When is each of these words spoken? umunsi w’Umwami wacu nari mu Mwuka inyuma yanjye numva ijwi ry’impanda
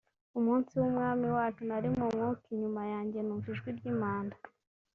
umunsi 0.39 0.71
w’Umwami 0.79 1.27
wacu 1.37 1.61
nari 1.69 1.89
mu 1.95 2.05
Mwuka 2.13 2.45
inyuma 2.53 2.81
yanjye 2.93 3.19
numva 3.21 3.47
ijwi 3.53 3.69
ry’impanda 3.77 4.35